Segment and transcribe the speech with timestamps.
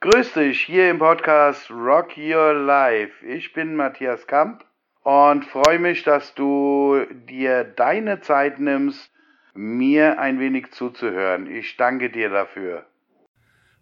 [0.00, 3.26] Grüß dich hier im Podcast Rock Your Life.
[3.26, 4.64] Ich bin Matthias Kamp
[5.02, 9.10] und freue mich, dass du dir deine Zeit nimmst,
[9.54, 11.50] mir ein wenig zuzuhören.
[11.50, 12.86] Ich danke dir dafür.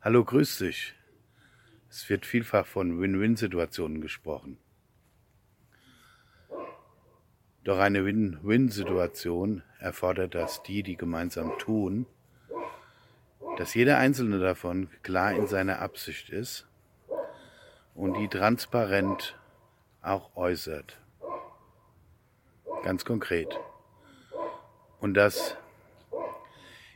[0.01, 0.95] Hallo, grüß dich.
[1.91, 4.59] Es wird vielfach von Win-Win-Situationen gesprochen.
[7.65, 12.05] Doch eine Win-Win-Situation erfordert, dass die, die gemeinsam tun,
[13.57, 16.67] dass jeder einzelne davon klar in seiner Absicht ist
[17.95, 19.39] und die transparent
[20.03, 20.99] auch äußert.
[22.83, 23.59] Ganz konkret.
[25.01, 25.57] Und dass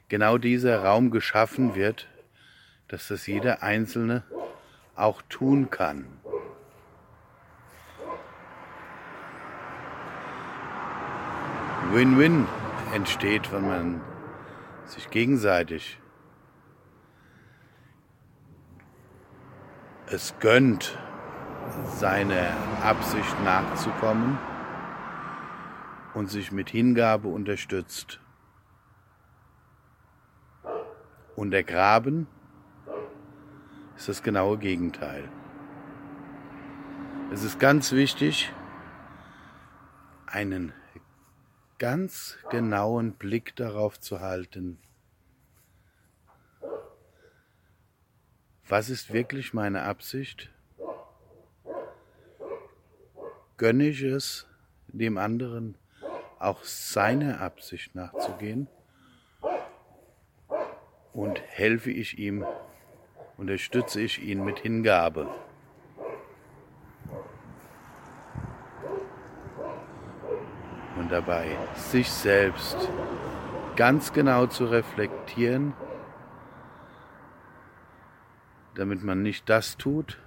[0.09, 2.09] genau dieser Raum geschaffen wird,
[2.88, 4.23] dass das jeder Einzelne
[4.96, 6.17] auch tun kann.
[11.92, 12.47] Win-Win
[12.92, 14.01] entsteht, wenn man
[14.84, 15.98] sich gegenseitig
[20.10, 20.99] es gönnt,
[21.96, 24.38] seiner Absicht nachzukommen
[26.15, 28.21] und sich mit Hingabe unterstützt.
[31.37, 32.27] Und der Graben
[33.96, 35.29] ist das genaue Gegenteil.
[37.30, 38.52] Es ist ganz wichtig,
[40.27, 40.73] einen
[41.79, 44.79] ganz genauen Blick darauf zu halten,
[48.68, 50.51] was ist wirklich meine Absicht?
[53.56, 54.46] Gönne ich es
[54.88, 55.76] dem anderen
[56.38, 58.68] auch seiner Absicht nachzugehen?
[61.12, 62.45] Und helfe ich ihm,
[63.37, 65.28] unterstütze ich ihn mit Hingabe?
[70.99, 72.77] Und dabei sich selbst
[73.77, 75.72] ganz genau zu reflektieren,
[78.75, 80.19] damit man nicht das tut,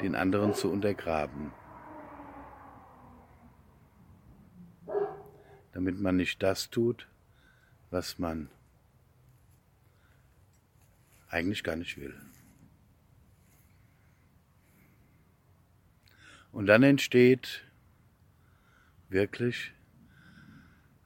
[0.00, 1.52] den anderen zu untergraben.
[5.72, 7.08] Damit man nicht das tut,
[7.90, 8.50] was man
[11.28, 12.18] eigentlich gar nicht will.
[16.52, 17.64] Und dann entsteht
[19.08, 19.72] wirklich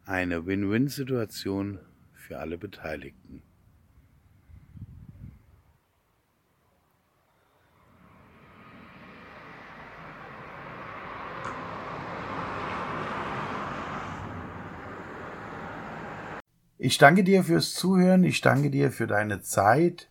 [0.06, 1.78] eine Win-Win-Situation
[2.12, 3.43] für alle Beteiligten.
[16.78, 20.11] Ich danke dir fürs Zuhören, ich danke dir für deine Zeit.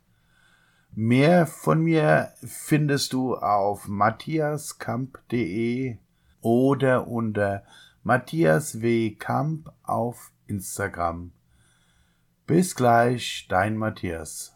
[0.95, 5.97] Mehr von mir findest du auf matthiaskamp.de
[6.41, 7.63] oder unter
[8.03, 9.15] Matthias W.
[9.15, 11.31] Kamp auf Instagram.
[12.45, 14.55] Bis gleich, dein Matthias.